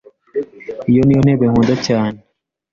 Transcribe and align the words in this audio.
Iyo 0.91 1.01
niyo 1.03 1.21
ntebe 1.23 1.45
nkunda 1.49 1.75
cyane. 1.87 2.19